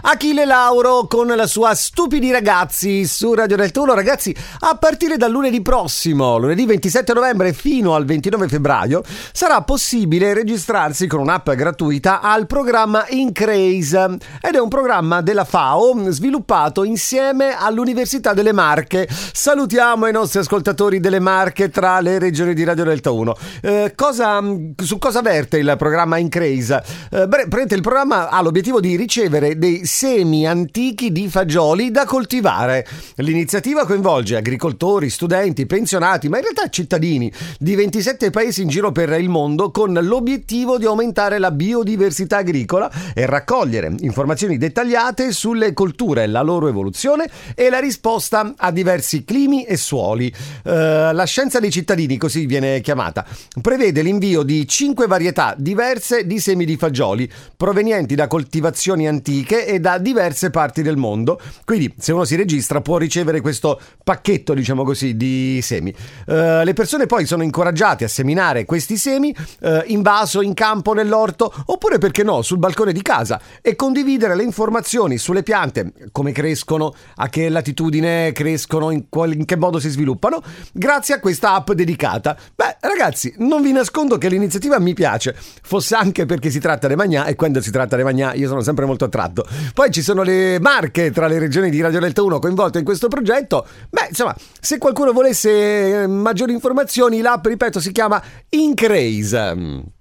[0.00, 3.94] Achille Lauro con la sua Stupidi ragazzi su Radio Delta 1.
[3.94, 10.34] Ragazzi, a partire dal lunedì prossimo, lunedì 27 novembre fino al 29 febbraio, sarà possibile
[10.34, 17.56] registrarsi con un'app gratuita al programma Incraze ed è un programma della FAO sviluppato insieme
[17.58, 19.08] all'Università delle Marche.
[19.08, 23.36] Salutiamo i nostri ascoltatori delle Marche tra le regioni di Radio Delta 1.
[23.62, 24.40] Eh, cosa,
[24.76, 26.82] su cosa verte il programma Incraze?
[27.10, 27.28] Eh,
[27.68, 32.86] il programma ha l'obiettivo di ricevere dei semi antichi di fagioli da coltivare.
[33.16, 39.08] L'iniziativa coinvolge agricoltori, studenti, pensionati, ma in realtà cittadini di 27 paesi in giro per
[39.18, 46.26] il mondo con l'obiettivo di aumentare la biodiversità agricola e raccogliere informazioni dettagliate sulle colture,
[46.26, 50.30] la loro evoluzione e la risposta a diversi climi e suoli.
[50.64, 53.24] Uh, la scienza dei cittadini, così viene chiamata,
[53.62, 59.77] prevede l'invio di 5 varietà diverse di semi di fagioli provenienti da coltivazioni antiche e
[59.80, 61.40] da diverse parti del mondo.
[61.64, 65.94] Quindi, se uno si registra, può ricevere questo pacchetto, diciamo così, di semi.
[66.26, 70.92] Uh, le persone poi sono incoraggiate a seminare questi semi uh, in vaso, in campo,
[70.92, 76.32] nell'orto, oppure perché no, sul balcone di casa e condividere le informazioni sulle piante, come
[76.32, 80.42] crescono, a che latitudine crescono, in, qual- in che modo si sviluppano,
[80.72, 82.36] grazie a questa app dedicata.
[82.54, 86.94] Beh, ragazzi, non vi nascondo che l'iniziativa mi piace, fosse anche perché si tratta di
[86.94, 89.46] Magnà e quando si tratta di Magnà io sono sempre molto attratto.
[89.74, 93.08] Poi ci sono le marche tra le regioni di Radio Delta 1 coinvolte in questo
[93.08, 93.66] progetto.
[93.90, 99.96] Beh, insomma, se qualcuno volesse eh, maggiori informazioni, l'app, ripeto, si chiama Incraze.